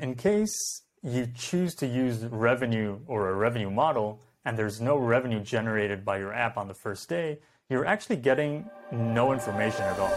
In 0.00 0.14
case 0.14 0.80
you 1.02 1.28
choose 1.36 1.74
to 1.74 1.86
use 1.86 2.24
revenue 2.24 3.00
or 3.06 3.28
a 3.28 3.34
revenue 3.34 3.70
model 3.70 4.18
and 4.46 4.56
there's 4.56 4.80
no 4.80 4.96
revenue 4.96 5.40
generated 5.40 6.06
by 6.06 6.16
your 6.18 6.32
app 6.32 6.56
on 6.56 6.68
the 6.68 6.74
first 6.74 7.06
day, 7.10 7.38
you're 7.68 7.84
actually 7.84 8.16
getting 8.16 8.64
no 8.90 9.34
information 9.34 9.82
at 9.82 9.98
all. 9.98 10.10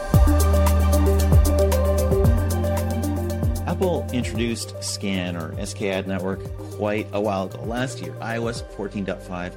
Apple 3.68 4.08
introduced 4.14 4.82
SKAN 4.82 5.36
or 5.36 5.54
SK 5.66 5.82
Ad 5.82 6.08
Network 6.08 6.42
quite 6.78 7.10
a 7.12 7.20
while 7.20 7.48
ago, 7.48 7.62
last 7.64 8.00
year, 8.00 8.14
iOS 8.22 8.64
14.5. 8.78 9.48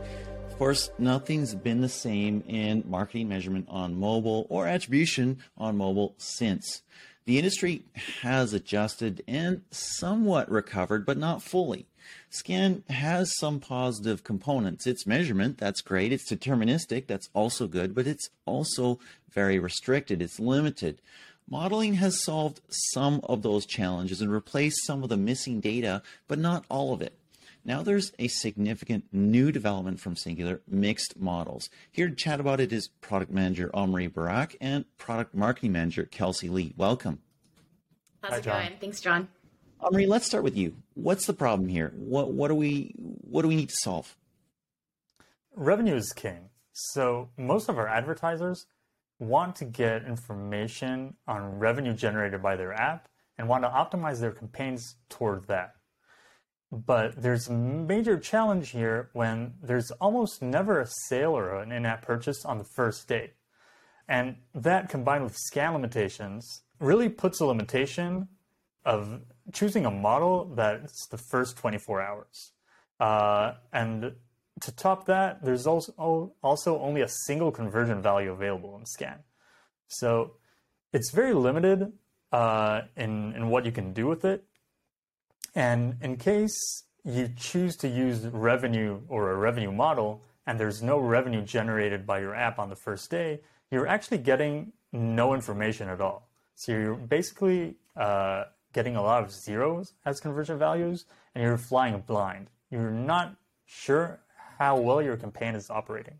Of 0.50 0.58
course, 0.58 0.90
nothing's 0.98 1.54
been 1.54 1.82
the 1.82 1.88
same 1.88 2.42
in 2.48 2.82
marketing 2.84 3.28
measurement 3.28 3.66
on 3.68 3.94
mobile 3.94 4.48
or 4.50 4.66
attribution 4.66 5.38
on 5.56 5.76
mobile 5.76 6.16
since. 6.18 6.82
The 7.26 7.38
industry 7.38 7.82
has 8.22 8.52
adjusted 8.52 9.22
and 9.26 9.62
somewhat 9.72 10.48
recovered, 10.48 11.04
but 11.04 11.18
not 11.18 11.42
fully. 11.42 11.86
SKAN 12.30 12.84
has 12.88 13.36
some 13.38 13.58
positive 13.58 14.22
components. 14.22 14.86
It's 14.86 15.08
measurement, 15.08 15.58
that's 15.58 15.80
great. 15.80 16.12
It's 16.12 16.30
deterministic, 16.30 17.08
that's 17.08 17.28
also 17.34 17.66
good, 17.66 17.96
but 17.96 18.06
it's 18.06 18.30
also 18.44 19.00
very 19.32 19.58
restricted, 19.58 20.22
it's 20.22 20.38
limited. 20.38 21.02
Modeling 21.50 21.94
has 21.94 22.24
solved 22.24 22.60
some 22.68 23.20
of 23.24 23.42
those 23.42 23.66
challenges 23.66 24.20
and 24.20 24.30
replaced 24.30 24.86
some 24.86 25.02
of 25.02 25.08
the 25.08 25.16
missing 25.16 25.58
data, 25.58 26.02
but 26.28 26.38
not 26.38 26.64
all 26.68 26.92
of 26.92 27.02
it. 27.02 27.12
Now 27.66 27.82
there's 27.82 28.12
a 28.20 28.28
significant 28.28 29.06
new 29.10 29.50
development 29.50 29.98
from 29.98 30.14
Singular, 30.14 30.60
mixed 30.68 31.18
models. 31.18 31.68
Here 31.90 32.08
to 32.08 32.14
chat 32.14 32.38
about 32.38 32.60
it 32.60 32.72
is 32.72 32.86
product 32.86 33.32
manager 33.32 33.72
Omri 33.74 34.06
Barak 34.06 34.54
and 34.60 34.84
product 34.98 35.34
marketing 35.34 35.72
manager 35.72 36.04
Kelsey 36.04 36.48
Lee. 36.48 36.74
Welcome. 36.76 37.18
How's 38.22 38.30
Hi, 38.30 38.38
it 38.38 38.44
John. 38.44 38.66
going? 38.66 38.78
Thanks, 38.80 39.00
John. 39.00 39.26
Omri, 39.80 40.06
let's 40.06 40.26
start 40.26 40.44
with 40.44 40.56
you. 40.56 40.76
What's 40.94 41.26
the 41.26 41.32
problem 41.32 41.68
here? 41.68 41.92
What 41.96 42.32
what 42.32 42.48
do 42.48 42.54
we 42.54 42.94
what 42.96 43.42
do 43.42 43.48
we 43.48 43.56
need 43.56 43.70
to 43.70 43.76
solve? 43.76 44.16
Revenue 45.56 45.96
is 45.96 46.12
king. 46.12 46.50
So 46.72 47.30
most 47.36 47.68
of 47.68 47.78
our 47.78 47.88
advertisers 47.88 48.66
want 49.18 49.56
to 49.56 49.64
get 49.64 50.04
information 50.04 51.14
on 51.26 51.58
revenue 51.58 51.94
generated 51.94 52.40
by 52.42 52.54
their 52.54 52.74
app 52.74 53.08
and 53.36 53.48
want 53.48 53.64
to 53.64 53.68
optimize 53.68 54.20
their 54.20 54.30
campaigns 54.30 54.94
toward 55.08 55.48
that. 55.48 55.75
But 56.84 57.22
there's 57.22 57.48
a 57.48 57.52
major 57.52 58.18
challenge 58.18 58.70
here 58.70 59.08
when 59.14 59.54
there's 59.62 59.90
almost 59.92 60.42
never 60.42 60.80
a 60.80 60.86
sale 60.86 61.32
or 61.36 61.56
an 61.62 61.72
in 61.72 61.86
app 61.86 62.02
purchase 62.02 62.44
on 62.44 62.58
the 62.58 62.64
first 62.64 63.08
day. 63.08 63.32
And 64.08 64.36
that 64.54 64.88
combined 64.88 65.24
with 65.24 65.34
SKAN 65.36 65.72
limitations 65.72 66.62
really 66.78 67.08
puts 67.08 67.40
a 67.40 67.46
limitation 67.46 68.28
of 68.84 69.22
choosing 69.52 69.86
a 69.86 69.90
model 69.90 70.52
that's 70.54 71.06
the 71.08 71.18
first 71.18 71.56
24 71.56 72.02
hours. 72.02 72.52
Uh, 73.00 73.54
and 73.72 74.12
to 74.60 74.72
top 74.72 75.06
that, 75.06 75.42
there's 75.42 75.66
also, 75.66 76.34
also 76.42 76.78
only 76.80 77.00
a 77.00 77.08
single 77.08 77.50
conversion 77.50 78.02
value 78.02 78.32
available 78.32 78.76
in 78.76 78.84
SKAN. 78.84 79.20
So 79.88 80.34
it's 80.92 81.10
very 81.10 81.32
limited 81.32 81.92
uh, 82.32 82.82
in, 82.96 83.32
in 83.34 83.48
what 83.48 83.64
you 83.64 83.72
can 83.72 83.92
do 83.92 84.06
with 84.06 84.24
it. 84.24 84.44
And 85.56 85.96
in 86.02 86.18
case 86.18 86.84
you 87.02 87.30
choose 87.34 87.76
to 87.78 87.88
use 87.88 88.26
revenue 88.26 89.00
or 89.08 89.30
a 89.30 89.36
revenue 89.36 89.72
model 89.72 90.22
and 90.46 90.60
there's 90.60 90.82
no 90.82 90.98
revenue 90.98 91.42
generated 91.42 92.06
by 92.06 92.20
your 92.20 92.34
app 92.34 92.58
on 92.58 92.68
the 92.68 92.76
first 92.76 93.10
day, 93.10 93.40
you're 93.70 93.88
actually 93.88 94.18
getting 94.18 94.72
no 94.92 95.34
information 95.34 95.88
at 95.88 96.00
all. 96.00 96.28
So 96.54 96.72
you're 96.72 96.94
basically 96.94 97.76
uh, 97.96 98.44
getting 98.74 98.96
a 98.96 99.02
lot 99.02 99.22
of 99.22 99.32
zeros 99.32 99.94
as 100.04 100.20
conversion 100.20 100.58
values 100.58 101.06
and 101.34 101.42
you're 101.42 101.56
flying 101.56 101.98
blind. 102.00 102.50
You're 102.70 102.90
not 102.90 103.34
sure 103.64 104.20
how 104.58 104.78
well 104.78 105.00
your 105.00 105.16
campaign 105.16 105.54
is 105.54 105.70
operating. 105.70 106.18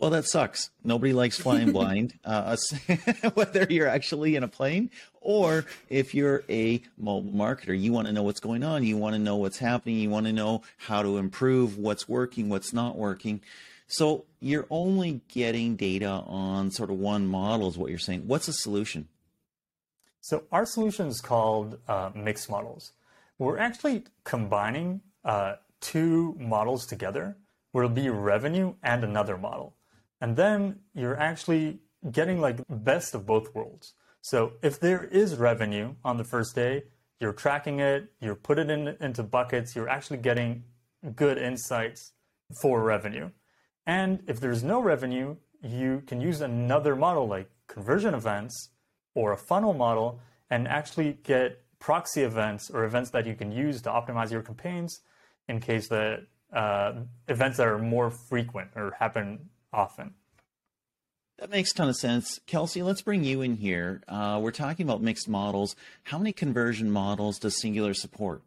Well, 0.00 0.08
that 0.10 0.26
sucks. 0.26 0.70
Nobody 0.82 1.12
likes 1.12 1.38
flying 1.38 1.72
blind, 1.74 2.18
uh, 2.24 2.56
whether 3.34 3.66
you're 3.68 3.86
actually 3.86 4.34
in 4.34 4.42
a 4.42 4.48
plane 4.48 4.90
or 5.20 5.66
if 5.90 6.14
you're 6.14 6.42
a 6.48 6.80
mobile 6.96 7.32
marketer. 7.32 7.78
You 7.78 7.92
want 7.92 8.06
to 8.06 8.12
know 8.14 8.22
what's 8.22 8.40
going 8.40 8.62
on. 8.62 8.82
You 8.82 8.96
want 8.96 9.14
to 9.14 9.18
know 9.18 9.36
what's 9.36 9.58
happening. 9.58 9.96
You 9.96 10.08
want 10.08 10.24
to 10.24 10.32
know 10.32 10.62
how 10.78 11.02
to 11.02 11.18
improve 11.18 11.76
what's 11.76 12.08
working, 12.08 12.48
what's 12.48 12.72
not 12.72 12.96
working. 12.96 13.42
So 13.88 14.24
you're 14.40 14.66
only 14.70 15.20
getting 15.28 15.76
data 15.76 16.08
on 16.08 16.70
sort 16.70 16.90
of 16.90 16.98
one 16.98 17.26
model, 17.26 17.68
is 17.68 17.76
what 17.76 17.90
you're 17.90 17.98
saying. 17.98 18.26
What's 18.26 18.46
the 18.46 18.54
solution? 18.54 19.08
So 20.22 20.44
our 20.50 20.64
solution 20.64 21.08
is 21.08 21.20
called 21.20 21.78
uh, 21.88 22.10
mixed 22.14 22.48
models. 22.48 22.92
We're 23.38 23.58
actually 23.58 24.04
combining 24.24 25.02
uh, 25.26 25.56
two 25.82 26.36
models 26.38 26.86
together. 26.86 27.36
Where 27.72 27.84
it'll 27.84 27.94
be 27.94 28.08
revenue 28.08 28.74
and 28.82 29.04
another 29.04 29.38
model. 29.38 29.74
And 30.20 30.36
then 30.36 30.80
you're 30.94 31.18
actually 31.18 31.80
getting 32.10 32.40
like 32.40 32.60
best 32.68 33.14
of 33.14 33.26
both 33.26 33.54
worlds. 33.54 33.94
So 34.22 34.52
if 34.62 34.78
there 34.78 35.04
is 35.04 35.36
revenue 35.36 35.94
on 36.04 36.16
the 36.16 36.24
first 36.24 36.54
day, 36.54 36.84
you're 37.20 37.32
tracking 37.32 37.80
it, 37.80 38.12
you're 38.20 38.34
put 38.34 38.58
it 38.58 38.70
in, 38.70 38.96
into 39.00 39.22
buckets, 39.22 39.74
you're 39.74 39.88
actually 39.88 40.18
getting 40.18 40.64
good 41.14 41.38
insights 41.38 42.12
for 42.60 42.82
revenue. 42.82 43.30
And 43.86 44.22
if 44.26 44.40
there's 44.40 44.62
no 44.62 44.80
revenue, 44.80 45.36
you 45.62 46.02
can 46.06 46.20
use 46.20 46.40
another 46.40 46.96
model 46.96 47.26
like 47.26 47.50
conversion 47.66 48.14
events 48.14 48.70
or 49.14 49.32
a 49.32 49.36
funnel 49.36 49.74
model 49.74 50.20
and 50.50 50.66
actually 50.68 51.18
get 51.22 51.62
proxy 51.78 52.22
events 52.22 52.70
or 52.70 52.84
events 52.84 53.10
that 53.10 53.26
you 53.26 53.34
can 53.34 53.50
use 53.50 53.80
to 53.82 53.90
optimize 53.90 54.30
your 54.30 54.42
campaigns 54.42 55.00
in 55.48 55.60
case 55.60 55.88
that 55.88 56.26
uh, 56.52 56.92
events 57.28 57.56
that 57.58 57.66
are 57.66 57.78
more 57.78 58.10
frequent 58.10 58.70
or 58.76 58.94
happen 58.98 59.38
often. 59.72 60.14
That 61.38 61.50
makes 61.50 61.72
a 61.72 61.74
ton 61.74 61.88
of 61.88 61.96
sense. 61.96 62.38
Kelsey, 62.46 62.82
let's 62.82 63.00
bring 63.00 63.24
you 63.24 63.40
in 63.40 63.56
here. 63.56 64.02
Uh, 64.06 64.38
we're 64.42 64.50
talking 64.50 64.84
about 64.84 65.00
mixed 65.00 65.26
models. 65.28 65.74
How 66.02 66.18
many 66.18 66.32
conversion 66.32 66.90
models 66.90 67.38
does 67.38 67.58
Singular 67.58 67.94
support? 67.94 68.42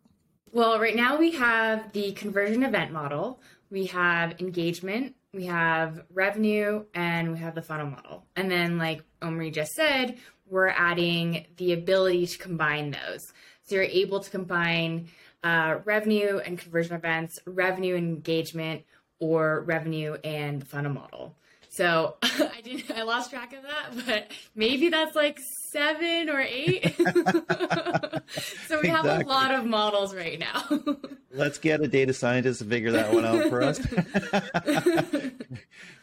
Well, 0.52 0.80
right 0.80 0.96
now 0.96 1.18
we 1.18 1.32
have 1.32 1.92
the 1.94 2.12
conversion 2.12 2.62
event 2.62 2.92
model, 2.92 3.42
we 3.72 3.88
have 3.88 4.40
engagement, 4.40 5.16
we 5.34 5.48
have 5.48 6.04
revenue, 6.14 6.86
and 6.94 7.32
we 7.32 7.40
have 7.40 7.56
the 7.56 7.64
funnel 7.64 7.88
model. 7.88 8.28
And 8.36 8.52
then, 8.52 8.78
like 8.78 9.02
Omri 9.24 9.50
just 9.50 9.72
said, 9.72 10.20
we're 10.48 10.68
adding 10.68 11.48
the 11.58 11.74
ability 11.74 12.28
to 12.28 12.38
combine 12.38 12.92
those. 12.92 13.34
So 13.64 13.74
you're 13.74 13.86
able 13.86 14.20
to 14.20 14.30
combine 14.30 15.08
uh, 15.44 15.80
revenue 15.86 16.38
and 16.38 16.60
conversion 16.60 16.96
events, 16.96 17.40
revenue 17.48 17.96
and 17.96 18.08
engagement, 18.18 18.84
or 19.20 19.62
revenue 19.62 20.18
and 20.24 20.62
the 20.62 20.66
funnel 20.66 20.94
model. 20.94 21.36
So 21.70 22.18
I 22.24 22.62
didn't 22.64 22.92
I 22.96 23.02
lost 23.02 23.32
track 23.32 23.54
of 23.54 23.64
that, 23.64 24.06
but 24.06 24.32
maybe 24.54 24.90
that's 24.90 25.16
like 25.16 25.40
seven 25.72 26.30
or 26.30 26.40
eight. 26.40 26.96
so 28.68 28.80
we 28.80 28.90
have 28.90 29.06
a 29.06 29.24
lot 29.26 29.52
of 29.52 29.66
models 29.66 30.14
right 30.14 30.38
now. 30.38 30.64
Let's 31.32 31.58
get 31.58 31.82
a 31.82 31.88
data 31.88 32.14
scientist 32.14 32.60
to 32.60 32.66
figure 32.66 32.92
that 32.92 33.12
one 33.12 33.26
out 33.26 33.50
for 33.50 33.64
us. 33.64 33.82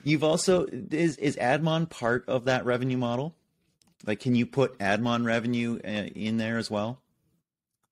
You've 0.02 0.24
also 0.24 0.66
is 0.90 1.16
is 1.18 1.36
Admon 1.36 1.88
part 1.88 2.24
of 2.28 2.46
that 2.46 2.64
revenue 2.64 2.98
model? 2.98 3.36
Like, 4.04 4.18
can 4.18 4.34
you 4.34 4.46
put 4.46 4.76
Admon 4.78 5.24
revenue 5.24 5.78
uh, 5.84 6.08
in 6.16 6.38
there 6.38 6.58
as 6.58 6.68
well? 6.68 7.00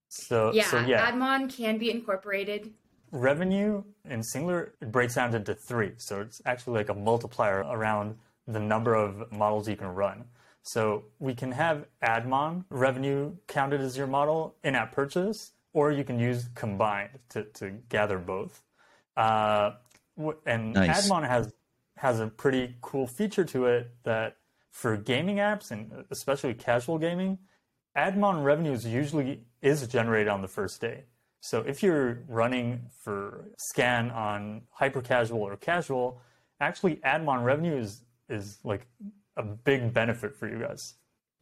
So 0.09 0.53
yeah, 0.53 0.65
so 0.65 0.81
yeah, 0.81 1.13
Admon 1.13 1.55
can 1.55 1.79
be 1.79 1.93
incorporated 1.93 2.73
revenue 3.11 3.83
in 4.09 4.23
Singular 4.23 4.75
it 4.81 4.93
breaks 4.93 5.15
down 5.15 5.35
into 5.35 5.55
three. 5.55 5.93
So 5.97 6.21
it's 6.21 6.41
actually 6.47 6.79
like 6.79 6.89
a 6.89 6.95
multiplier 6.95 7.61
around 7.61 8.17
the 8.47 8.61
number 8.61 8.95
of 8.95 9.31
models 9.33 9.69
you 9.69 9.77
can 9.77 9.89
run. 9.89 10.25
So 10.63 11.05
we 11.19 11.35
can 11.35 11.53
have 11.53 11.87
Admon 12.03 12.65
revenue 12.71 13.33
counted 13.47 13.81
as 13.81 13.97
your 13.97 14.07
model 14.07 14.55
in 14.65 14.75
app 14.75 14.93
purchase, 14.93 15.53
or 15.73 15.93
you 15.93 16.05
can 16.05 16.19
use 16.19 16.49
combined 16.55 17.11
to, 17.31 17.45
to 17.45 17.71
gather 17.89 18.19
both. 18.19 18.63
Uh, 19.17 19.73
and 20.47 20.75
nice. 20.75 21.09
Admon 21.09 21.27
has 21.27 21.53
has 21.97 22.21
a 22.21 22.29
pretty 22.29 22.77
cool 22.81 23.07
feature 23.07 23.45
to 23.45 23.67
it 23.67 23.91
that 24.05 24.37
for 24.71 24.97
gaming 24.97 25.37
apps 25.37 25.73
and 25.73 26.05
especially 26.11 26.55
casual 26.55 26.97
gaming, 26.99 27.39
Admon 27.97 28.45
revenues 28.45 28.87
usually 28.87 29.45
is 29.63 29.87
generated 29.89 30.29
on 30.29 30.41
the 30.41 30.49
first 30.49 30.81
day. 30.81 31.05
So 31.41 31.61
if 31.61 31.83
you're 31.83 32.25
running 32.29 32.83
for 33.03 33.45
SKAN 33.59 34.11
on 34.11 34.63
hyper 34.71 35.01
casual 35.01 35.43
or 35.43 35.57
casual, 35.57 36.21
actually 36.61 36.97
Admon 36.97 37.45
revenue 37.45 37.77
is 37.77 38.03
is 38.29 38.59
like 38.65 38.87
a 39.37 39.43
big 39.43 39.95
benefit 39.95 40.37
for 40.37 40.49
you 40.49 40.59
guys. 40.59 40.95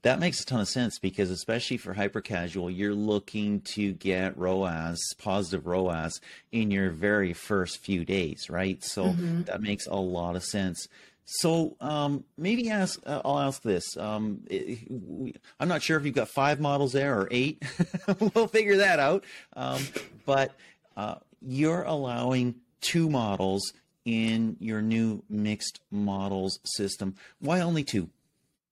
That 0.02 0.20
makes 0.20 0.40
a 0.40 0.46
ton 0.46 0.60
of 0.60 0.68
sense 0.68 1.00
because 1.00 1.30
especially 1.30 1.78
for 1.78 1.92
hyper 1.92 2.20
casual, 2.20 2.70
you're 2.70 2.94
looking 2.94 3.60
to 3.62 3.92
get 3.94 4.38
ROAS, 4.38 4.98
positive 5.18 5.66
ROAS 5.66 6.20
in 6.52 6.70
your 6.70 6.90
very 6.90 7.32
first 7.32 7.78
few 7.78 8.04
days, 8.04 8.48
right? 8.48 8.84
So 8.84 9.06
mm-hmm. 9.06 9.42
that 9.44 9.62
makes 9.62 9.86
a 9.88 9.96
lot 9.96 10.36
of 10.36 10.44
sense. 10.44 10.86
So 11.26 11.76
um, 11.80 12.24
maybe 12.38 12.70
ask. 12.70 13.00
Uh, 13.04 13.20
I'll 13.24 13.40
ask 13.40 13.60
this. 13.62 13.96
Um, 13.96 14.40
it, 14.48 14.86
we, 14.90 15.34
I'm 15.58 15.68
not 15.68 15.82
sure 15.82 15.98
if 15.98 16.06
you've 16.06 16.14
got 16.14 16.28
five 16.28 16.60
models 16.60 16.92
there 16.92 17.18
or 17.18 17.28
eight. 17.32 17.62
we'll 18.34 18.46
figure 18.46 18.76
that 18.78 19.00
out. 19.00 19.24
Um, 19.54 19.82
but 20.24 20.52
uh, 20.96 21.16
you're 21.42 21.82
allowing 21.82 22.54
two 22.80 23.10
models 23.10 23.72
in 24.04 24.56
your 24.60 24.80
new 24.80 25.24
mixed 25.28 25.80
models 25.90 26.60
system. 26.64 27.16
Why 27.40 27.60
only 27.60 27.82
two? 27.82 28.08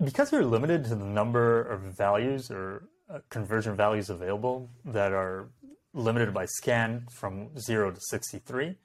Because 0.02 0.30
we're 0.30 0.44
limited 0.44 0.84
to 0.84 0.94
the 0.94 1.04
number 1.04 1.60
of 1.60 1.80
values 1.80 2.52
or 2.52 2.88
uh, 3.10 3.18
conversion 3.30 3.76
values 3.76 4.10
available 4.10 4.70
that 4.84 5.12
are 5.12 5.48
limited 5.92 6.32
by 6.32 6.46
SKAN 6.46 7.06
from 7.10 7.58
zero 7.58 7.90
to 7.90 8.00
63 8.00 8.76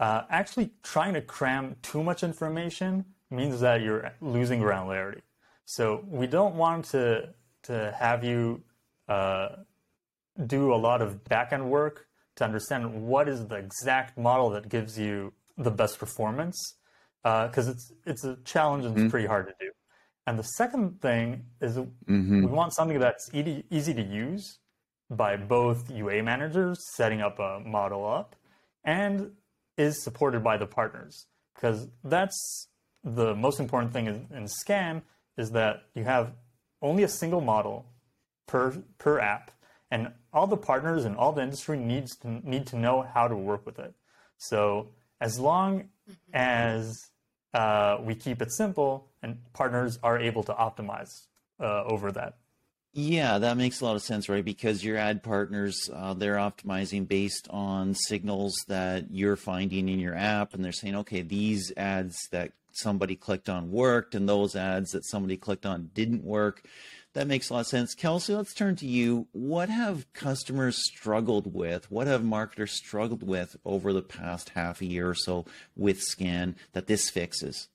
uh, 0.00 0.22
actually 0.30 0.70
trying 0.82 1.14
to 1.14 1.22
cram 1.22 1.76
too 1.82 2.02
much 2.02 2.22
information 2.22 3.04
means 3.30 3.60
that 3.60 3.80
you're 3.80 4.12
losing 4.20 4.60
granularity. 4.60 5.22
So 5.64 6.04
we 6.06 6.26
don't 6.26 6.54
want 6.54 6.86
to 6.86 7.30
to 7.64 7.94
have 7.98 8.22
you 8.22 8.62
uh, 9.08 9.48
do 10.46 10.72
a 10.72 10.76
lot 10.76 11.02
of 11.02 11.24
backend 11.24 11.64
work 11.64 12.06
to 12.36 12.44
understand 12.44 13.02
what 13.02 13.28
is 13.28 13.46
the 13.46 13.56
exact 13.56 14.16
model 14.16 14.50
that 14.50 14.68
gives 14.68 14.98
you 14.98 15.32
the 15.56 15.70
best 15.70 15.98
performance, 15.98 16.76
because 17.22 17.68
uh, 17.68 17.72
it's 17.72 17.92
it's 18.04 18.24
a 18.24 18.36
challenge 18.44 18.84
and 18.84 18.94
it's 18.94 19.00
mm-hmm. 19.02 19.10
pretty 19.10 19.26
hard 19.26 19.46
to 19.48 19.54
do. 19.58 19.70
And 20.26 20.38
the 20.38 20.44
second 20.44 21.00
thing 21.00 21.44
is 21.60 21.76
mm-hmm. 21.76 22.44
we 22.44 22.50
want 22.50 22.74
something 22.74 22.98
that's 22.98 23.30
easy, 23.32 23.64
easy 23.70 23.94
to 23.94 24.02
use 24.02 24.58
by 25.08 25.36
both 25.36 25.88
UA 25.90 26.22
managers 26.22 26.78
setting 26.94 27.20
up 27.22 27.38
a 27.38 27.60
model 27.60 28.06
up 28.06 28.34
and 28.84 29.32
is 29.76 30.02
supported 30.02 30.42
by 30.42 30.56
the 30.56 30.66
partners. 30.66 31.26
Because 31.54 31.88
that's 32.04 32.68
the 33.04 33.34
most 33.34 33.60
important 33.60 33.92
thing 33.92 34.06
in, 34.06 34.26
in 34.34 34.48
SKAN 34.48 35.02
is 35.36 35.50
that 35.50 35.84
you 35.94 36.04
have 36.04 36.32
only 36.82 37.02
a 37.02 37.08
single 37.08 37.40
model 37.40 37.86
per 38.46 38.82
per 38.98 39.18
app 39.18 39.50
and 39.90 40.12
all 40.32 40.46
the 40.46 40.56
partners 40.56 41.04
and 41.04 41.16
all 41.16 41.32
the 41.32 41.42
industry 41.42 41.78
needs 41.78 42.16
to 42.16 42.28
need 42.48 42.66
to 42.66 42.76
know 42.76 43.02
how 43.02 43.28
to 43.28 43.36
work 43.36 43.64
with 43.64 43.78
it. 43.78 43.94
So 44.38 44.88
as 45.20 45.38
long 45.38 45.88
as 46.32 47.10
uh, 47.54 47.98
we 48.02 48.14
keep 48.14 48.42
it 48.42 48.52
simple 48.52 49.08
and 49.22 49.38
partners 49.52 49.98
are 50.02 50.18
able 50.18 50.42
to 50.44 50.52
optimize 50.52 51.26
uh, 51.58 51.84
over 51.84 52.12
that 52.12 52.36
yeah, 52.98 53.36
that 53.36 53.58
makes 53.58 53.82
a 53.82 53.84
lot 53.84 53.94
of 53.94 54.00
sense, 54.00 54.26
right? 54.26 54.42
Because 54.42 54.82
your 54.82 54.96
ad 54.96 55.22
partners, 55.22 55.90
uh, 55.92 56.14
they're 56.14 56.36
optimizing 56.36 57.06
based 57.06 57.46
on 57.50 57.94
signals 57.94 58.54
that 58.68 59.10
you're 59.10 59.36
finding 59.36 59.90
in 59.90 60.00
your 60.00 60.14
app, 60.14 60.54
and 60.54 60.64
they're 60.64 60.72
saying, 60.72 60.96
okay, 60.96 61.20
these 61.20 61.70
ads 61.76 62.16
that 62.30 62.52
somebody 62.72 63.14
clicked 63.14 63.50
on 63.50 63.70
worked, 63.70 64.14
and 64.14 64.26
those 64.26 64.56
ads 64.56 64.92
that 64.92 65.04
somebody 65.04 65.36
clicked 65.36 65.66
on 65.66 65.90
didn't 65.92 66.24
work. 66.24 66.62
That 67.12 67.26
makes 67.26 67.50
a 67.50 67.52
lot 67.52 67.60
of 67.60 67.66
sense. 67.66 67.94
Kelsey, 67.94 68.34
let's 68.34 68.54
turn 68.54 68.76
to 68.76 68.86
you. 68.86 69.26
What 69.32 69.68
have 69.68 70.10
customers 70.14 70.82
struggled 70.82 71.52
with? 71.52 71.90
What 71.90 72.06
have 72.06 72.24
marketers 72.24 72.72
struggled 72.72 73.22
with 73.22 73.58
over 73.66 73.92
the 73.92 74.00
past 74.00 74.50
half 74.50 74.80
a 74.80 74.86
year 74.86 75.10
or 75.10 75.14
so 75.14 75.44
with 75.76 76.00
SKAN 76.00 76.56
that 76.72 76.86
this 76.86 77.10
fixes? 77.10 77.68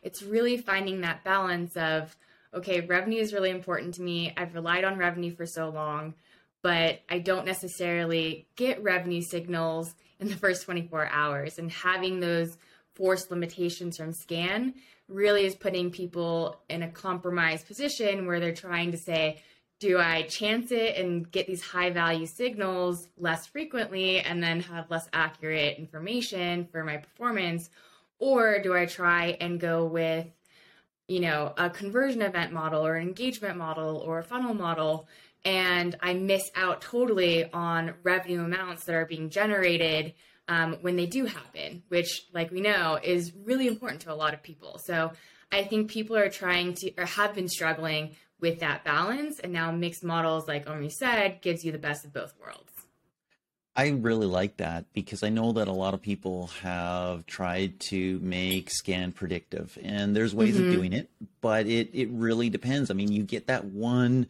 It's 0.00 0.22
really 0.22 0.56
finding 0.56 1.02
that 1.02 1.24
balance 1.24 1.76
of 1.76 2.16
okay, 2.56 2.80
revenue 2.80 3.20
is 3.20 3.32
really 3.32 3.50
important 3.50 3.94
to 3.94 4.02
me. 4.02 4.32
I've 4.36 4.54
relied 4.54 4.84
on 4.84 4.98
revenue 4.98 5.34
for 5.34 5.46
so 5.46 5.68
long, 5.68 6.14
but 6.62 7.00
I 7.08 7.18
don't 7.18 7.46
necessarily 7.46 8.48
get 8.56 8.82
revenue 8.82 9.22
signals 9.22 9.94
in 10.18 10.28
the 10.28 10.36
first 10.36 10.64
24 10.64 11.08
hours. 11.08 11.58
And 11.58 11.70
having 11.70 12.20
those 12.20 12.56
forced 12.94 13.30
limitations 13.30 13.98
from 13.98 14.12
SKAN 14.12 14.74
really 15.08 15.44
is 15.44 15.54
putting 15.54 15.90
people 15.90 16.60
in 16.68 16.82
a 16.82 16.90
compromised 16.90 17.66
position 17.66 18.26
where 18.26 18.40
they're 18.40 18.54
trying 18.54 18.90
to 18.92 18.98
say, 18.98 19.42
do 19.78 19.98
I 19.98 20.22
chance 20.22 20.72
it 20.72 20.96
and 20.96 21.30
get 21.30 21.46
these 21.46 21.62
high 21.62 21.90
value 21.90 22.24
signals 22.24 23.08
less 23.18 23.46
frequently 23.46 24.20
and 24.20 24.42
then 24.42 24.60
have 24.60 24.90
less 24.90 25.06
accurate 25.12 25.78
information 25.78 26.66
for 26.72 26.82
my 26.82 26.96
performance? 26.96 27.68
Or 28.18 28.62
do 28.62 28.74
I 28.74 28.86
try 28.86 29.36
and 29.38 29.60
go 29.60 29.84
with 29.84 30.26
you 31.08 31.20
know, 31.20 31.52
a 31.56 31.70
conversion 31.70 32.22
event 32.22 32.52
model 32.52 32.84
or 32.84 32.96
an 32.96 33.06
engagement 33.06 33.56
model 33.56 33.98
or 33.98 34.18
a 34.18 34.24
funnel 34.24 34.54
model, 34.54 35.08
and 35.44 35.94
I 36.00 36.14
miss 36.14 36.50
out 36.56 36.80
totally 36.80 37.50
on 37.52 37.94
revenue 38.02 38.42
amounts 38.42 38.84
that 38.84 38.94
are 38.96 39.06
being 39.06 39.30
generated 39.30 40.14
um, 40.48 40.78
when 40.80 40.96
they 40.96 41.06
do 41.06 41.24
happen, 41.26 41.82
which, 41.88 42.26
like 42.32 42.50
we 42.50 42.60
know, 42.60 42.98
is 43.02 43.32
really 43.44 43.66
important 43.68 44.02
to 44.02 44.12
a 44.12 44.14
lot 44.14 44.34
of 44.34 44.42
people. 44.42 44.80
So 44.84 45.12
I 45.52 45.64
think 45.64 45.90
people 45.90 46.16
are 46.16 46.28
trying 46.28 46.74
to 46.74 46.92
or 46.98 47.06
have 47.06 47.34
been 47.34 47.48
struggling 47.48 48.16
with 48.40 48.60
that 48.60 48.84
balance, 48.84 49.38
and 49.40 49.52
now 49.52 49.72
mixed 49.72 50.04
models, 50.04 50.46
like 50.46 50.68
Omri 50.68 50.90
said, 50.90 51.40
gives 51.40 51.64
you 51.64 51.72
the 51.72 51.78
best 51.78 52.04
of 52.04 52.12
both 52.12 52.34
worlds. 52.40 52.75
I 53.76 53.88
really 53.90 54.26
like 54.26 54.56
that 54.56 54.86
because 54.94 55.22
I 55.22 55.28
know 55.28 55.52
that 55.52 55.68
a 55.68 55.72
lot 55.72 55.92
of 55.92 56.00
people 56.00 56.46
have 56.62 57.26
tried 57.26 57.78
to 57.90 58.18
make 58.20 58.70
SKAN 58.70 59.12
predictive 59.12 59.76
and 59.82 60.16
there's 60.16 60.34
ways 60.34 60.56
mm-hmm. 60.56 60.68
of 60.68 60.72
doing 60.72 60.92
it, 60.94 61.10
but 61.42 61.66
it, 61.66 61.90
it 61.92 62.08
really 62.10 62.48
depends. 62.48 62.90
I 62.90 62.94
mean, 62.94 63.12
you 63.12 63.22
get 63.22 63.48
that 63.48 63.66
one 63.66 64.28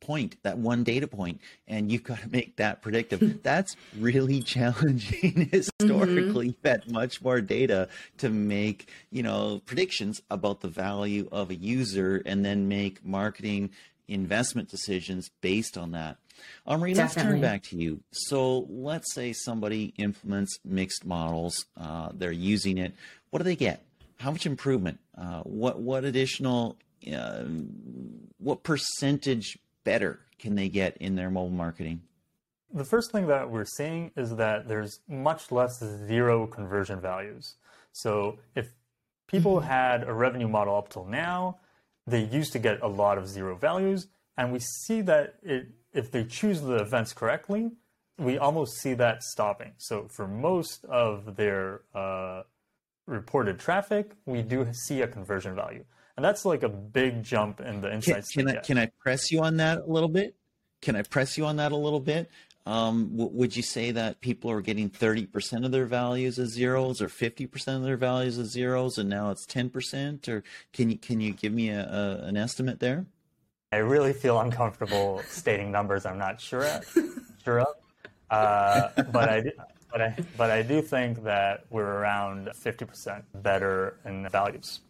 point, 0.00 0.36
that 0.44 0.56
one 0.56 0.82
data 0.82 1.06
point, 1.06 1.40
and 1.68 1.90
you've 1.92 2.04
got 2.04 2.20
to 2.20 2.28
make 2.28 2.56
that 2.56 2.80
predictive. 2.80 3.40
That's 3.42 3.76
really 3.98 4.42
challenging 4.54 5.48
historically. 5.52 6.50
Mm-hmm. 6.50 6.66
had 6.66 6.90
much 6.90 7.20
more 7.22 7.42
data 7.42 7.88
to 8.18 8.30
make, 8.30 8.88
you 9.10 9.22
know, 9.22 9.60
predictions 9.66 10.22
about 10.30 10.60
the 10.60 10.68
value 10.68 11.28
of 11.30 11.50
a 11.50 11.54
user 11.54 12.22
and 12.24 12.44
then 12.44 12.68
make 12.68 13.04
marketing 13.04 13.70
investment 14.08 14.70
decisions 14.70 15.30
based 15.42 15.76
on 15.76 15.90
that. 15.92 16.16
Omri, 16.66 16.94
let's 16.94 17.14
turn 17.14 17.40
back 17.40 17.62
to 17.64 17.76
you. 17.76 18.00
So 18.12 18.66
let's 18.68 19.12
say 19.14 19.32
somebody 19.32 19.94
implements 19.98 20.58
mixed 20.64 21.04
models, 21.04 21.66
uh, 21.76 22.10
they're 22.12 22.32
using 22.32 22.78
it. 22.78 22.94
What 23.30 23.38
do 23.38 23.44
they 23.44 23.56
get? 23.56 23.82
How 24.18 24.30
much 24.30 24.46
improvement? 24.46 24.98
Uh, 25.16 25.42
what 25.42 25.78
what 25.80 26.04
additional? 26.04 26.76
Uh, 27.12 27.44
what 28.38 28.62
percentage 28.62 29.58
better 29.84 30.20
can 30.38 30.54
they 30.54 30.68
get 30.68 30.96
in 30.98 31.14
their 31.14 31.30
mobile 31.30 31.50
marketing? 31.50 32.00
The 32.72 32.84
first 32.84 33.12
thing 33.12 33.26
that 33.28 33.50
we're 33.50 33.64
seeing 33.64 34.10
is 34.16 34.36
that 34.36 34.68
there's 34.68 35.00
much 35.08 35.52
less 35.52 35.78
zero 36.06 36.46
conversion 36.46 37.00
values. 37.00 37.54
So 37.92 38.38
if 38.54 38.70
people 39.26 39.56
mm-hmm. 39.56 39.68
had 39.68 40.02
a 40.04 40.12
revenue 40.12 40.48
model 40.48 40.76
up 40.76 40.88
till 40.88 41.04
now, 41.04 41.58
they 42.06 42.24
used 42.24 42.52
to 42.52 42.58
get 42.58 42.82
a 42.82 42.88
lot 42.88 43.18
of 43.18 43.28
zero 43.28 43.56
values, 43.56 44.08
and 44.36 44.52
we 44.52 44.58
see 44.60 45.00
that 45.02 45.36
it 45.42 45.68
if 45.92 46.10
they 46.10 46.24
choose 46.24 46.60
the 46.60 46.76
events 46.76 47.12
correctly, 47.12 47.70
we 48.18 48.38
almost 48.38 48.78
see 48.80 48.94
that 48.94 49.22
stopping. 49.22 49.72
So 49.78 50.08
for 50.14 50.28
most 50.28 50.84
of 50.84 51.36
their 51.36 51.82
uh, 51.94 52.42
reported 53.06 53.58
traffic, 53.58 54.12
we 54.26 54.42
do 54.42 54.66
see 54.72 55.00
a 55.02 55.08
conversion 55.08 55.54
value, 55.54 55.84
and 56.16 56.24
that's 56.24 56.44
like 56.44 56.62
a 56.62 56.68
big 56.68 57.22
jump 57.22 57.60
in 57.60 57.80
the 57.80 57.92
insights. 57.92 58.30
Can, 58.30 58.46
can 58.46 58.56
I 58.56 58.60
can 58.60 58.78
I 58.78 58.86
press 59.00 59.30
you 59.30 59.42
on 59.42 59.56
that 59.56 59.78
a 59.78 59.86
little 59.86 60.08
bit? 60.08 60.34
Can 60.82 60.96
I 60.96 61.02
press 61.02 61.38
you 61.38 61.46
on 61.46 61.56
that 61.56 61.72
a 61.72 61.76
little 61.76 62.00
bit? 62.00 62.30
Um, 62.66 63.10
w- 63.12 63.30
would 63.32 63.56
you 63.56 63.62
say 63.62 63.92
that 63.92 64.20
people 64.20 64.50
are 64.50 64.60
getting 64.60 64.90
30% 64.90 65.64
of 65.64 65.70
their 65.70 65.86
values 65.86 66.36
as 66.40 66.50
zeros 66.50 67.00
or 67.00 67.06
50% 67.06 67.76
of 67.76 67.84
their 67.84 67.96
values 67.96 68.38
as 68.38 68.48
zeros 68.48 68.98
and 68.98 69.08
now 69.08 69.30
it's 69.30 69.46
10% 69.46 70.28
or 70.28 70.42
can 70.72 70.90
you, 70.90 70.98
can 70.98 71.20
you 71.20 71.32
give 71.32 71.52
me 71.52 71.68
a, 71.68 71.80
a, 71.80 72.26
an 72.26 72.36
estimate 72.36 72.80
there? 72.80 73.06
I 73.76 73.80
really 73.80 74.14
feel 74.14 74.40
uncomfortable 74.40 75.20
stating 75.28 75.70
numbers 75.70 76.06
I'm 76.06 76.16
not 76.16 76.40
sure 76.40 76.64
of, 76.64 76.96
sure 77.44 77.60
of. 77.60 77.74
Uh, 78.30 78.88
but 79.12 79.28
I 79.28 79.40
do, 79.42 79.50
but 79.92 80.00
I 80.00 80.16
but 80.38 80.50
I 80.50 80.62
do 80.62 80.80
think 80.80 81.22
that 81.24 81.66
we're 81.68 81.84
around 81.84 82.48
50% 82.48 83.22
better 83.34 83.98
in 84.06 84.26
values. 84.30 84.80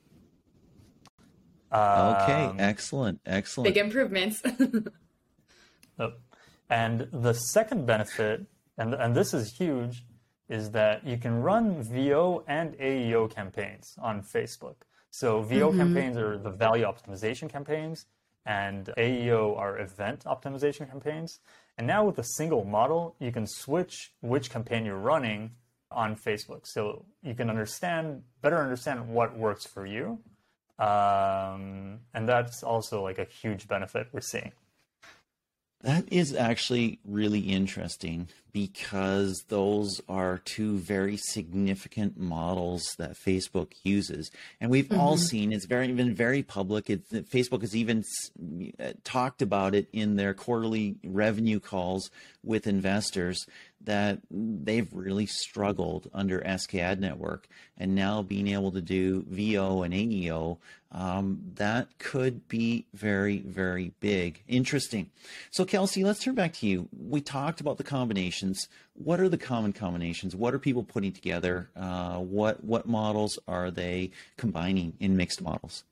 okay, 1.72 2.44
um, 2.44 2.60
excellent, 2.60 3.18
excellent. 3.26 3.74
Big 3.74 3.84
improvements. 3.84 4.40
Oh, 5.98 6.12
and 6.68 7.08
the 7.10 7.32
second 7.32 7.86
benefit, 7.86 8.44
and 8.76 8.92
and 8.92 9.14
this 9.14 9.32
is 9.32 9.56
huge, 9.56 10.04
is 10.50 10.70
that 10.72 11.06
you 11.06 11.16
can 11.16 11.40
run 11.40 11.82
VO 11.82 12.44
and 12.46 12.74
AEO 12.74 13.30
campaigns 13.34 13.96
on 13.98 14.20
Facebook. 14.20 14.76
So 15.10 15.40
VO 15.40 15.70
mm-hmm. 15.70 15.78
campaigns 15.78 16.18
are 16.18 16.36
the 16.36 16.50
value 16.50 16.84
optimization 16.84 17.48
campaigns, 17.48 18.04
and 18.46 18.90
AEO 18.96 19.58
are 19.58 19.78
event 19.78 20.24
optimization 20.24 20.88
campaigns. 20.88 21.40
And 21.76 21.86
now 21.86 22.04
with 22.04 22.18
a 22.18 22.24
single 22.24 22.64
model, 22.64 23.16
you 23.18 23.32
can 23.32 23.46
switch 23.46 24.12
which 24.22 24.50
campaign 24.50 24.86
you're 24.86 24.96
running 24.96 25.50
on 25.90 26.16
Facebook. 26.16 26.60
So 26.64 27.04
you 27.22 27.34
can 27.34 27.50
understand, 27.50 28.22
better 28.40 28.58
understand 28.58 29.08
what 29.08 29.36
works 29.36 29.66
for 29.66 29.84
you. 29.84 30.20
Um, 30.78 32.00
and 32.14 32.28
that's 32.28 32.62
also 32.62 33.02
like 33.02 33.18
a 33.18 33.24
huge 33.24 33.66
benefit 33.66 34.08
we're 34.12 34.20
seeing. 34.20 34.52
That 35.82 36.10
is 36.10 36.34
actually 36.34 37.00
really 37.04 37.40
interesting 37.40 38.28
because 38.52 39.44
those 39.48 40.00
are 40.08 40.38
two 40.38 40.78
very 40.78 41.18
significant 41.18 42.18
models 42.18 42.82
that 42.96 43.12
Facebook 43.12 43.72
uses, 43.84 44.30
and 44.60 44.70
we've 44.70 44.88
mm-hmm. 44.88 44.98
all 44.98 45.18
seen 45.18 45.52
it's 45.52 45.66
very 45.66 45.92
been 45.92 46.14
very 46.14 46.42
public. 46.42 46.88
It, 46.88 47.06
Facebook 47.30 47.60
has 47.60 47.76
even 47.76 48.02
uh, 48.80 48.92
talked 49.04 49.42
about 49.42 49.74
it 49.74 49.88
in 49.92 50.16
their 50.16 50.32
quarterly 50.32 50.96
revenue 51.04 51.60
calls 51.60 52.10
with 52.42 52.66
investors 52.66 53.44
that 53.86 54.20
they've 54.30 54.88
really 54.92 55.26
struggled 55.26 56.10
under 56.12 56.40
SKAD 56.40 56.98
Network, 57.00 57.48
and 57.78 57.94
now 57.94 58.22
being 58.22 58.48
able 58.48 58.70
to 58.72 58.80
do 58.80 59.24
VO 59.28 59.82
and 59.82 59.94
AEO, 59.94 60.58
um, 60.92 61.40
that 61.54 61.88
could 61.98 62.46
be 62.48 62.86
very, 62.94 63.38
very 63.38 63.92
big. 64.00 64.42
Interesting. 64.46 65.10
So, 65.50 65.64
Kelsey, 65.64 66.04
let's 66.04 66.20
turn 66.20 66.34
back 66.34 66.52
to 66.54 66.66
you. 66.66 66.88
We 66.96 67.20
talked 67.20 67.60
about 67.60 67.78
the 67.78 67.84
combinations. 67.84 68.68
What 68.94 69.20
are 69.20 69.28
the 69.28 69.38
common 69.38 69.72
combinations? 69.72 70.36
What 70.36 70.54
are 70.54 70.58
people 70.58 70.84
putting 70.84 71.12
together? 71.12 71.70
Uh, 71.76 72.18
what 72.18 72.62
what 72.62 72.86
models 72.86 73.38
are 73.48 73.70
they 73.70 74.10
combining 74.36 74.94
in 75.00 75.16
mixed 75.16 75.40
models? 75.40 75.84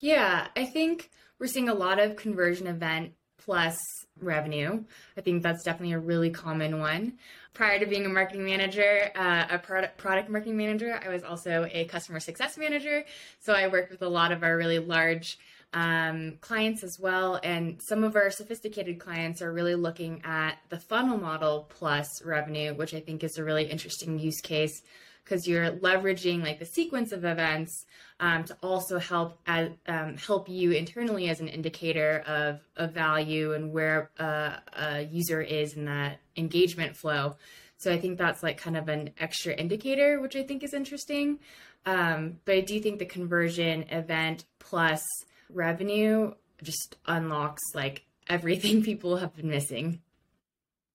Yeah, 0.00 0.48
I 0.56 0.64
think 0.64 1.10
we're 1.38 1.46
seeing 1.46 1.68
a 1.68 1.74
lot 1.74 1.98
of 1.98 2.16
conversion 2.16 2.66
event 2.66 3.12
plus 3.50 3.76
revenue. 4.20 4.84
I 5.16 5.22
think 5.22 5.42
that's 5.42 5.64
definitely 5.64 5.94
a 5.94 5.98
really 5.98 6.30
common 6.30 6.78
one. 6.78 7.14
Prior 7.52 7.80
to 7.80 7.86
being 7.86 8.06
a 8.06 8.08
marketing 8.08 8.44
manager, 8.44 9.10
uh, 9.16 9.46
a 9.50 9.58
product 9.58 9.98
product 9.98 10.30
marketing 10.30 10.56
manager, 10.56 11.00
I 11.04 11.08
was 11.08 11.24
also 11.24 11.66
a 11.72 11.84
customer 11.86 12.20
success 12.20 12.56
manager. 12.56 13.02
So 13.40 13.52
I 13.52 13.66
worked 13.66 13.90
with 13.90 14.02
a 14.02 14.08
lot 14.08 14.30
of 14.30 14.44
our 14.44 14.56
really 14.56 14.78
large 14.78 15.36
um, 15.72 16.38
clients 16.40 16.84
as 16.84 16.96
well. 17.00 17.40
And 17.42 17.80
some 17.82 18.04
of 18.04 18.14
our 18.14 18.30
sophisticated 18.30 19.00
clients 19.00 19.42
are 19.42 19.52
really 19.52 19.74
looking 19.74 20.22
at 20.24 20.58
the 20.68 20.78
funnel 20.78 21.18
model 21.18 21.66
plus 21.76 22.22
revenue, 22.24 22.74
which 22.74 22.94
I 22.94 23.00
think 23.00 23.24
is 23.24 23.36
a 23.36 23.42
really 23.42 23.64
interesting 23.64 24.20
use 24.20 24.40
case 24.40 24.80
because 25.24 25.46
you're 25.46 25.70
leveraging 25.70 26.42
like 26.42 26.58
the 26.58 26.66
sequence 26.66 27.12
of 27.12 27.24
events 27.24 27.86
um, 28.18 28.44
to 28.44 28.56
also 28.62 28.98
help 28.98 29.38
as, 29.46 29.70
um, 29.86 30.16
help 30.16 30.48
you 30.48 30.72
internally 30.72 31.28
as 31.28 31.40
an 31.40 31.48
indicator 31.48 32.22
of, 32.26 32.60
of 32.76 32.92
value 32.92 33.52
and 33.54 33.72
where 33.72 34.10
uh, 34.18 34.56
a 34.74 35.02
user 35.02 35.40
is 35.40 35.74
in 35.74 35.84
that 35.86 36.18
engagement 36.36 36.96
flow. 36.96 37.36
So 37.78 37.90
I 37.90 37.98
think 37.98 38.18
that's 38.18 38.42
like 38.42 38.58
kind 38.58 38.76
of 38.76 38.88
an 38.88 39.10
extra 39.18 39.54
indicator, 39.54 40.20
which 40.20 40.36
I 40.36 40.42
think 40.42 40.62
is 40.62 40.74
interesting. 40.74 41.38
Um, 41.86 42.38
but 42.44 42.56
I 42.56 42.60
do 42.60 42.78
think 42.80 42.98
the 42.98 43.06
conversion 43.06 43.84
event 43.88 44.44
plus 44.58 45.02
revenue 45.48 46.34
just 46.62 46.96
unlocks 47.06 47.62
like 47.74 48.04
everything 48.28 48.82
people 48.84 49.16
have 49.16 49.34
been 49.34 49.48
missing. 49.48 50.02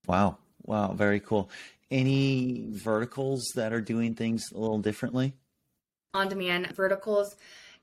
Wow. 0.08 0.38
Wow. 0.64 0.94
Very 0.94 1.20
cool. 1.20 1.50
Any 1.92 2.68
verticals 2.72 3.52
that 3.56 3.74
are 3.74 3.82
doing 3.82 4.16
things 4.16 4.52
a 4.54 4.58
little 4.58 4.80
differently? 4.80 5.34
on 6.16 6.30
demand 6.30 6.68
verticals 6.76 7.36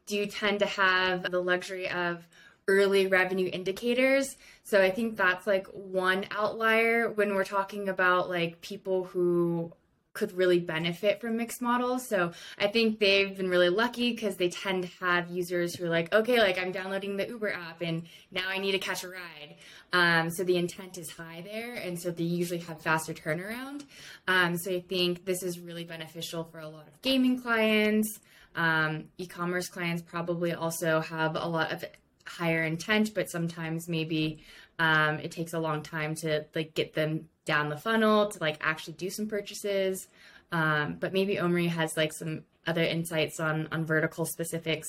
do 0.06 0.26
tend 0.26 0.58
to 0.58 0.66
have 0.66 1.30
the 1.30 1.40
luxury 1.40 1.88
of 1.88 2.26
early 2.66 3.06
revenue 3.06 3.48
indicators. 3.52 4.36
So 4.64 4.82
I 4.82 4.90
think 4.90 5.16
that's 5.16 5.46
like 5.46 5.66
one 5.68 6.26
outlier 6.30 7.10
when 7.10 7.34
we're 7.34 7.44
talking 7.44 7.88
about 7.88 8.28
like 8.28 8.60
people 8.60 9.04
who 9.04 9.72
could 10.12 10.32
really 10.32 10.58
benefit 10.58 11.20
from 11.20 11.36
mixed 11.36 11.62
models. 11.62 12.06
So 12.06 12.32
I 12.58 12.68
think 12.68 12.98
they've 12.98 13.36
been 13.36 13.48
really 13.48 13.70
lucky 13.70 14.12
because 14.12 14.36
they 14.36 14.50
tend 14.50 14.82
to 14.82 15.04
have 15.04 15.30
users 15.30 15.74
who 15.74 15.86
are 15.86 15.90
like, 15.90 16.12
okay, 16.12 16.38
like 16.38 16.58
I'm 16.58 16.72
downloading 16.72 17.16
the 17.16 17.26
Uber 17.26 17.52
app 17.52 17.80
and 17.80 18.02
now 18.30 18.48
I 18.48 18.58
need 18.58 18.72
to 18.72 18.78
catch 18.78 19.04
a 19.04 19.08
ride. 19.08 19.56
Um, 19.92 20.30
so 20.30 20.44
the 20.44 20.56
intent 20.56 20.96
is 20.96 21.10
high 21.10 21.42
there, 21.44 21.74
and 21.74 22.00
so 22.00 22.10
they 22.10 22.24
usually 22.24 22.60
have 22.60 22.80
faster 22.80 23.12
turnaround. 23.12 23.84
Um, 24.26 24.56
so 24.56 24.72
I 24.72 24.80
think 24.80 25.26
this 25.26 25.42
is 25.42 25.58
really 25.58 25.84
beneficial 25.84 26.44
for 26.44 26.60
a 26.60 26.68
lot 26.68 26.88
of 26.88 27.02
gaming 27.02 27.40
clients. 27.40 28.18
Um, 28.54 29.04
e-commerce 29.18 29.68
clients 29.68 30.02
probably 30.02 30.52
also 30.52 31.00
have 31.00 31.36
a 31.36 31.46
lot 31.46 31.72
of 31.72 31.84
higher 32.26 32.62
intent, 32.62 33.14
but 33.14 33.30
sometimes 33.30 33.88
maybe 33.88 34.42
um, 34.82 35.20
it 35.20 35.30
takes 35.30 35.52
a 35.52 35.60
long 35.60 35.80
time 35.80 36.16
to 36.16 36.44
like 36.56 36.74
get 36.74 36.94
them 36.94 37.28
down 37.44 37.68
the 37.68 37.76
funnel 37.76 38.26
to 38.26 38.38
like 38.40 38.58
actually 38.60 38.94
do 38.94 39.10
some 39.10 39.28
purchases. 39.28 40.08
Um, 40.50 40.96
but 40.98 41.12
maybe 41.12 41.38
Omri 41.38 41.68
has 41.68 41.96
like 41.96 42.12
some 42.12 42.42
other 42.66 42.82
insights 42.82 43.38
on 43.38 43.68
on 43.70 43.86
vertical 43.86 44.26
specifics. 44.26 44.88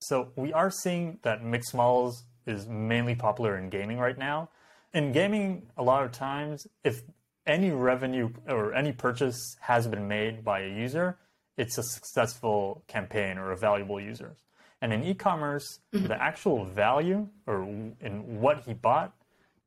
So 0.00 0.28
we 0.36 0.52
are 0.52 0.70
seeing 0.70 1.18
that 1.22 1.42
mixed 1.42 1.74
models 1.74 2.24
is 2.46 2.68
mainly 2.68 3.14
popular 3.14 3.56
in 3.56 3.70
gaming 3.70 3.98
right 3.98 4.18
now. 4.18 4.50
In 4.92 5.12
gaming, 5.12 5.66
a 5.78 5.82
lot 5.82 6.04
of 6.04 6.12
times, 6.12 6.66
if 6.84 7.02
any 7.46 7.70
revenue 7.70 8.30
or 8.46 8.74
any 8.74 8.92
purchase 8.92 9.56
has 9.60 9.88
been 9.88 10.06
made 10.06 10.44
by 10.44 10.60
a 10.60 10.68
user, 10.68 11.16
it's 11.56 11.78
a 11.78 11.82
successful 11.82 12.84
campaign 12.88 13.38
or 13.38 13.52
a 13.52 13.56
valuable 13.56 14.00
user. 14.00 14.36
And 14.80 14.92
in 14.92 15.02
e-commerce, 15.02 15.80
mm-hmm. 15.92 16.06
the 16.06 16.22
actual 16.22 16.64
value 16.64 17.28
or 17.46 17.62
in 17.62 18.40
what 18.40 18.60
he 18.60 18.74
bought 18.74 19.12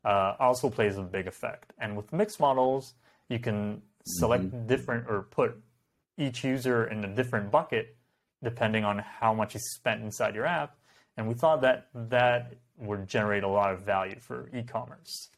uh, 0.06 0.36
also 0.40 0.70
plays 0.70 0.98
a 0.98 1.04
big 1.04 1.28
effect. 1.28 1.74
And 1.78 1.98
with 1.98 2.12
mixed 2.14 2.40
models, 2.40 2.94
you 3.30 3.40
can 3.40 3.82
select 4.06 4.46
mm-hmm. 4.46 4.68
different 4.68 5.10
or 5.10 5.24
put 5.24 5.58
each 6.18 6.44
user 6.44 6.88
in 6.88 7.04
a 7.04 7.08
different 7.08 7.52
bucket 7.52 7.96
depending 8.44 8.84
on 8.84 9.00
how 9.00 9.34
much 9.34 9.54
he 9.54 9.60
spent 9.60 10.02
inside 10.02 10.34
your 10.34 10.46
app. 10.46 10.76
And 11.18 11.28
we 11.28 11.34
thought 11.36 11.62
that 11.62 11.88
that 11.94 12.54
would 12.78 13.08
generate 13.08 13.44
a 13.44 13.48
lot 13.48 13.72
of 13.72 13.82
value 13.82 14.20
for 14.20 14.50
e-commerce. 14.54 15.30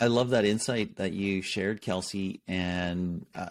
I 0.00 0.08
love 0.08 0.30
that 0.30 0.44
insight 0.44 0.96
that 0.96 1.12
you 1.12 1.40
shared, 1.40 1.80
Kelsey. 1.80 2.40
And 2.48 3.26
uh, 3.34 3.46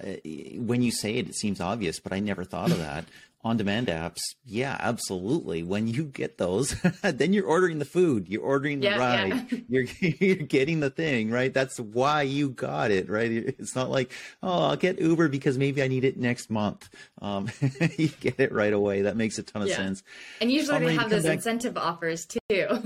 when 0.57 0.81
you 0.81 0.91
say 0.91 1.15
it, 1.15 1.29
it 1.29 1.35
seems 1.35 1.61
obvious, 1.61 1.99
but 1.99 2.11
I 2.11 2.19
never 2.19 2.43
thought 2.43 2.71
of 2.71 2.79
that 2.79 3.05
on 3.43 3.57
demand 3.57 3.87
apps, 3.87 4.21
yeah, 4.45 4.77
absolutely. 4.79 5.63
When 5.63 5.87
you 5.87 6.05
get 6.05 6.37
those, 6.37 6.71
then 7.01 7.33
you're 7.33 7.45
ordering 7.45 7.79
the 7.79 7.85
food, 7.85 8.29
you're 8.29 8.41
ordering 8.43 8.79
the 8.79 8.87
yeah, 8.87 8.97
ride, 8.97 9.51
yeah. 9.51 9.59
you're 9.67 9.83
you're 10.19 10.35
getting 10.37 10.79
the 10.79 10.89
thing, 10.89 11.29
right? 11.29 11.53
That's 11.53 11.79
why 11.79 12.21
you 12.21 12.49
got 12.49 12.91
it, 12.91 13.09
right? 13.09 13.31
It's 13.31 13.75
not 13.75 13.89
like, 13.89 14.11
oh, 14.41 14.63
I'll 14.63 14.75
get 14.77 14.99
Uber 14.99 15.27
because 15.27 15.57
maybe 15.57 15.83
I 15.83 15.87
need 15.87 16.05
it 16.05 16.17
next 16.17 16.49
month. 16.49 16.89
Um, 17.21 17.49
you 17.97 18.07
get 18.07 18.39
it 18.39 18.53
right 18.53 18.73
away. 18.73 19.03
That 19.03 19.17
makes 19.17 19.37
a 19.37 19.43
ton 19.43 19.61
of 19.61 19.67
yeah. 19.67 19.75
sense. 19.75 20.03
And 20.39 20.49
usually 20.49 20.85
they 20.85 20.95
have 20.95 21.09
those 21.09 21.23
back... 21.23 21.35
incentive 21.35 21.77
offers 21.77 22.25
too. 22.25 22.39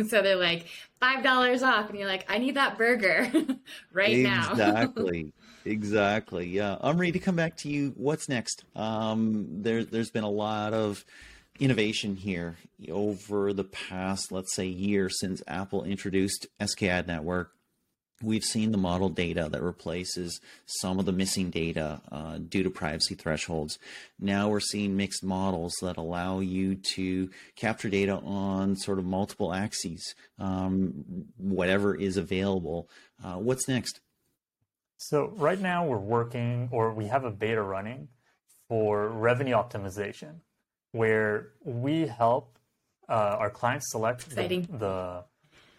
So 0.10 0.22
they're 0.22 0.36
like 0.36 0.66
five 1.00 1.24
dollars 1.24 1.62
off, 1.62 1.90
and 1.90 2.00
you're 2.00 2.08
like, 2.08 2.26
I 2.30 2.40
need 2.40 2.56
that 2.56 2.78
burger 2.78 3.32
right 3.94 4.10
exactly. 4.10 4.24
now. 4.24 4.52
Exactly. 4.52 5.34
Exactly. 5.66 6.48
Yeah. 6.48 6.78
Omri, 6.80 7.12
to 7.12 7.20
come 7.20 7.36
back 7.36 7.58
to 7.58 7.70
you, 7.70 7.94
what's 7.98 8.30
next? 8.30 8.64
Um, 8.76 9.48
there, 9.62 9.84
there's 9.84 10.12
been 10.12 10.24
a 10.24 10.30
lot 10.30 10.74
of 10.74 11.04
innovation 11.60 12.16
here 12.16 12.56
over 12.90 13.54
the 13.54 13.64
past, 13.64 14.32
let's 14.32 14.56
say, 14.56 14.68
year 14.68 15.10
since 15.10 15.42
Apple 15.48 15.84
introduced 15.84 16.48
SK 16.64 16.84
Ad 16.84 17.08
Network. 17.08 17.52
We've 18.24 18.44
seen 18.44 18.72
the 18.72 18.80
model 18.80 19.10
data 19.10 19.48
that 19.52 19.62
replaces 19.62 20.42
some 20.66 20.98
of 20.98 21.06
the 21.06 21.12
missing 21.12 21.52
data 21.52 22.02
uh, 22.12 22.40
due 22.40 22.64
to 22.64 22.70
privacy 22.72 23.14
thresholds. 23.14 23.78
Now 24.20 24.50
we're 24.50 24.60
seeing 24.60 24.98
mixed 24.98 25.24
models 25.24 25.76
that 25.84 25.98
allow 25.98 26.40
you 26.40 26.76
to 26.96 27.30
capture 27.56 27.90
data 27.90 28.16
on 28.16 28.76
sort 28.76 28.98
of 28.98 29.06
multiple 29.06 29.54
axes, 29.54 30.16
um, 30.40 31.28
whatever 31.38 31.94
is 31.94 32.18
available. 32.18 32.90
Uh, 33.24 33.36
what's 33.36 33.68
next? 33.68 34.00
So 34.98 35.34
right 35.38 35.60
now 35.60 35.86
we're 35.86 35.98
working 35.98 36.70
or 36.72 36.94
we 36.94 37.06
have 37.06 37.24
a 37.24 37.32
beta 37.32 37.62
running 37.62 38.08
for 38.68 39.10
revenue 39.10 39.54
optimization 39.54 40.42
where 40.92 41.50
we 41.64 42.08
help 42.08 42.58
uh, 43.08 43.38
our 43.40 43.50
clients 43.50 43.92
select 43.92 44.30
the, 44.30 44.66
the, 44.78 45.24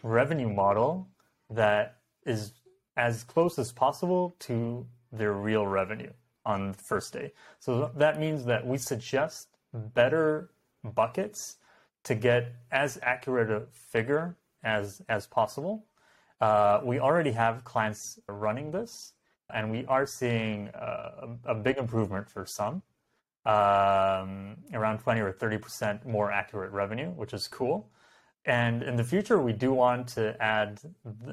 revenue 0.01 0.47
model 0.47 1.09
that 1.49 1.97
is 2.25 2.53
as 2.95 3.25
close 3.25 3.59
as 3.59 3.69
possible 3.73 4.33
to 4.39 4.87
their 5.11 5.33
real 5.33 5.67
revenue 5.67 6.11
on 6.45 6.71
the 6.71 6.77
first 6.77 7.11
day. 7.11 7.33
So 7.59 7.91
that 7.97 8.17
means 8.17 8.45
that 8.45 8.65
we 8.65 8.77
suggest 8.77 9.49
better 9.73 10.51
buckets 10.83 11.57
to 12.05 12.15
get 12.15 12.53
as 12.71 12.97
accurate 13.01 13.51
a 13.51 13.67
figure 13.73 14.37
as 14.63 15.01
as 15.09 15.27
possible 15.27 15.85
uh, 16.41 16.81
we 16.83 16.99
already 16.99 17.31
have 17.31 17.63
clients 17.63 18.19
running 18.27 18.71
this, 18.71 19.13
and 19.53 19.71
we 19.71 19.85
are 19.85 20.05
seeing 20.05 20.69
uh, 20.69 21.35
a 21.45 21.55
big 21.55 21.77
improvement 21.77 22.29
for 22.29 22.45
some, 22.45 22.81
um, 23.45 24.57
around 24.73 24.99
20 24.99 25.21
or 25.21 25.33
30% 25.33 26.05
more 26.05 26.31
accurate 26.31 26.71
revenue, 26.71 27.09
which 27.09 27.33
is 27.33 27.47
cool. 27.47 27.89
And 28.45 28.83
in 28.83 28.95
the 28.95 29.03
future, 29.03 29.39
we 29.39 29.53
do 29.53 29.73
want 29.73 30.07
to 30.09 30.41
add 30.41 30.79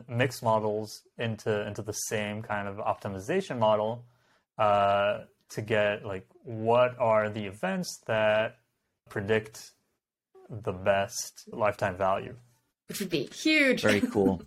mixed 0.08 0.42
models 0.42 1.02
into 1.18 1.66
into 1.66 1.80
the 1.82 1.92
same 1.92 2.42
kind 2.42 2.66
of 2.66 2.76
optimization 2.78 3.58
model 3.58 4.04
uh, 4.58 5.20
to 5.50 5.62
get 5.62 6.04
like 6.04 6.26
what 6.42 6.98
are 6.98 7.30
the 7.30 7.44
events 7.44 8.02
that 8.06 8.58
predict 9.08 9.72
the 10.50 10.72
best 10.72 11.48
lifetime 11.52 11.96
value, 11.96 12.34
which 12.88 13.00
would 13.00 13.10
be 13.10 13.24
huge. 13.26 13.82
Very 13.82 14.00
cool. 14.00 14.42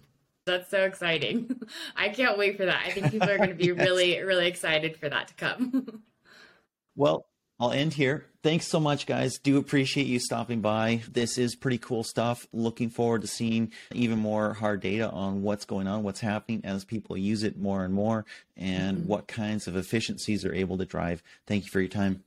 That's 0.45 0.69
so 0.69 0.83
exciting. 0.83 1.61
I 1.95 2.09
can't 2.09 2.37
wait 2.37 2.57
for 2.57 2.65
that. 2.65 2.83
I 2.85 2.91
think 2.91 3.11
people 3.11 3.29
are 3.29 3.37
going 3.37 3.49
to 3.49 3.55
be 3.55 3.65
yes. 3.67 3.77
really, 3.77 4.19
really 4.21 4.47
excited 4.47 4.97
for 4.97 5.09
that 5.09 5.29
to 5.29 5.33
come. 5.35 6.03
well, 6.95 7.25
I'll 7.59 7.71
end 7.71 7.93
here. 7.93 8.25
Thanks 8.41 8.67
so 8.67 8.79
much, 8.79 9.05
guys. 9.05 9.37
Do 9.37 9.57
appreciate 9.57 10.07
you 10.07 10.17
stopping 10.17 10.61
by. 10.61 11.01
This 11.11 11.37
is 11.37 11.55
pretty 11.55 11.77
cool 11.77 12.05
stuff. 12.05 12.47
Looking 12.53 12.89
forward 12.89 13.21
to 13.21 13.27
seeing 13.27 13.73
even 13.93 14.17
more 14.17 14.53
hard 14.53 14.79
data 14.79 15.09
on 15.09 15.43
what's 15.43 15.65
going 15.65 15.85
on, 15.85 16.03
what's 16.03 16.21
happening 16.21 16.61
as 16.63 16.85
people 16.85 17.17
use 17.17 17.43
it 17.43 17.57
more 17.57 17.83
and 17.83 17.93
more, 17.93 18.25
and 18.55 18.99
mm-hmm. 18.99 19.07
what 19.07 19.27
kinds 19.27 19.67
of 19.67 19.75
efficiencies 19.75 20.45
are 20.45 20.53
able 20.53 20.77
to 20.77 20.85
drive. 20.85 21.21
Thank 21.47 21.65
you 21.65 21.69
for 21.69 21.81
your 21.81 21.89
time. 21.89 22.23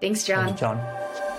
Thanks, 0.00 0.24
John. 0.24 0.46
Thank 0.46 0.56
you, 0.56 0.60
John. 0.60 1.29